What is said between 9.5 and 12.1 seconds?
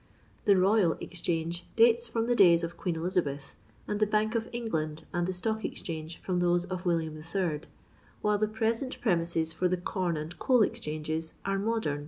for the Com and Coal Exchanges are modem.